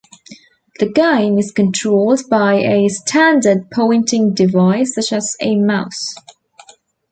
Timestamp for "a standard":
2.55-3.69